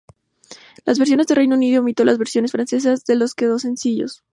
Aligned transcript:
La 0.83 0.95
versión 0.95 1.19
del 1.19 1.35
Reino 1.37 1.55
Unido 1.55 1.81
omitió 1.81 2.03
las 2.05 2.17
versiones 2.17 2.51
francesas 2.51 3.05
de 3.05 3.15
los 3.15 3.35
dos 3.35 3.61
sencillos. 3.61 4.23